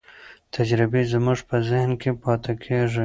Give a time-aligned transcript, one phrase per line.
[0.55, 2.99] تجربې زموږ په ذهن کې پاتې کېږي.